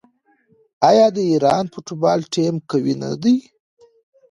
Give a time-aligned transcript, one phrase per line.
[0.89, 3.35] آیا د ایران فوټبال ټیم قوي نه دی؟